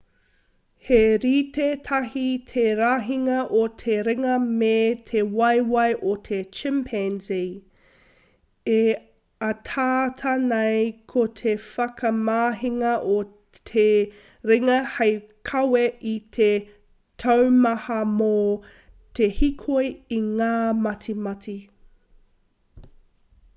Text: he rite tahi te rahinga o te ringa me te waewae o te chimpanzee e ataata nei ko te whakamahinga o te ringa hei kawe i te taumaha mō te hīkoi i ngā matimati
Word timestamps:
he 0.85 0.95
rite 1.23 1.57
tahi 1.87 2.21
te 2.51 2.61
rahinga 2.77 3.35
o 3.57 3.65
te 3.81 3.97
ringa 4.07 4.37
me 4.61 4.69
te 5.09 5.21
waewae 5.39 5.89
o 6.11 6.13
te 6.29 6.39
chimpanzee 6.59 7.59
e 8.77 8.79
ataata 9.49 10.31
nei 10.47 10.81
ko 11.13 11.27
te 11.41 11.53
whakamahinga 11.67 12.95
o 13.19 13.19
te 13.73 13.87
ringa 14.53 14.79
hei 14.97 15.13
kawe 15.51 15.85
i 16.15 16.17
te 16.39 16.49
taumaha 17.25 18.01
mō 18.17 18.33
te 19.21 19.29
hīkoi 19.39 19.87
i 20.21 20.27
ngā 20.31 20.51
matimati 20.85 21.57